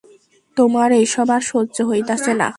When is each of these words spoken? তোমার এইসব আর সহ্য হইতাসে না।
তোমার 0.57 0.89
এইসব 0.91 1.27
আর 1.35 1.41
সহ্য 1.41 1.77
হইতাসে 1.89 2.33
না। 2.33 2.47